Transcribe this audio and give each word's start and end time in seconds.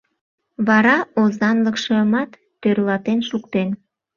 Вара 0.67 0.97
озанлыкшымат 1.21 2.31
тӧрлатен 2.61 3.19
шуктен. 3.29 3.69